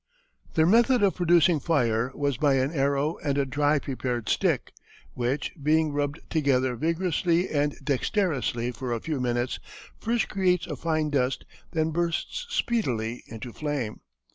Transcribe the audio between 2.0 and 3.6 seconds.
was by an arrow and a